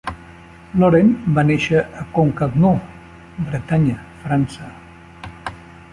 Laurent 0.83 1.11
va 1.35 1.43
néixer 1.49 1.83
a 2.03 2.07
Concarneau, 2.17 2.79
Bretanya, 3.51 3.99
França. 4.25 4.75